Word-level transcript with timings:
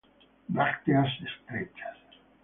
Brácteas 0.47 1.11
estrechas. 1.29 1.97